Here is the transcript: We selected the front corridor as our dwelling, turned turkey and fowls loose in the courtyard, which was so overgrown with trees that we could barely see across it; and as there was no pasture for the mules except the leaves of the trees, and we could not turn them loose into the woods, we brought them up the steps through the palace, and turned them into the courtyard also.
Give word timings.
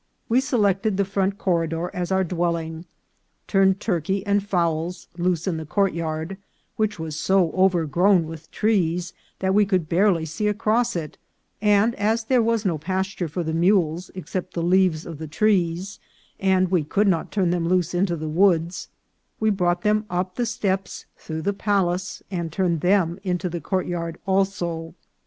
We 0.27 0.41
selected 0.41 0.97
the 0.97 1.05
front 1.05 1.37
corridor 1.37 1.91
as 1.93 2.11
our 2.11 2.23
dwelling, 2.23 2.85
turned 3.45 3.79
turkey 3.79 4.25
and 4.25 4.41
fowls 4.41 5.07
loose 5.15 5.45
in 5.45 5.57
the 5.57 5.63
courtyard, 5.67 6.37
which 6.75 6.97
was 6.97 7.15
so 7.19 7.51
overgrown 7.51 8.25
with 8.25 8.49
trees 8.49 9.13
that 9.37 9.53
we 9.53 9.63
could 9.63 9.87
barely 9.87 10.25
see 10.25 10.47
across 10.47 10.95
it; 10.95 11.19
and 11.61 11.93
as 11.99 12.23
there 12.23 12.41
was 12.41 12.65
no 12.65 12.79
pasture 12.79 13.27
for 13.27 13.43
the 13.43 13.53
mules 13.53 14.09
except 14.15 14.55
the 14.55 14.63
leaves 14.63 15.05
of 15.05 15.19
the 15.19 15.27
trees, 15.27 15.99
and 16.39 16.71
we 16.71 16.83
could 16.83 17.07
not 17.07 17.31
turn 17.31 17.51
them 17.51 17.67
loose 17.67 17.93
into 17.93 18.15
the 18.15 18.27
woods, 18.27 18.89
we 19.39 19.51
brought 19.51 19.83
them 19.83 20.07
up 20.09 20.33
the 20.33 20.47
steps 20.47 21.05
through 21.15 21.43
the 21.43 21.53
palace, 21.53 22.23
and 22.31 22.51
turned 22.51 22.81
them 22.81 23.19
into 23.23 23.47
the 23.47 23.61
courtyard 23.61 24.17
also. 24.25 24.95